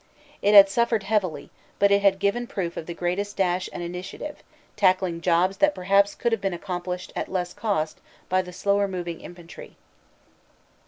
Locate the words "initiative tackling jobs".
3.83-5.57